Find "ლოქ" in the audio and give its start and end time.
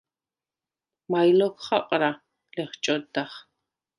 1.39-1.55